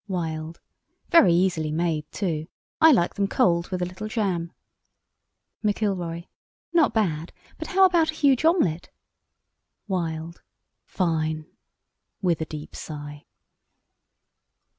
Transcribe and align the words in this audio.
"WILD: 0.07 0.59
'Very 1.11 1.31
easily 1.31 1.71
made, 1.71 2.11
too. 2.11 2.47
I 2.81 2.91
like 2.91 3.13
them 3.13 3.27
cold 3.27 3.69
with 3.69 3.83
a 3.83 3.85
little 3.85 4.07
jam.' 4.07 4.51
"McILROY: 5.63 6.25
'Not 6.73 6.91
bad; 6.91 7.31
but 7.59 7.67
how 7.67 7.85
about 7.85 8.09
a 8.09 8.15
huge 8.15 8.43
omelette?' 8.43 8.89
"WILD: 9.87 10.41
'Fine!' 10.85 11.45
(with 12.19 12.41
a 12.41 12.45
deep 12.45 12.75
sigh). 12.75 13.25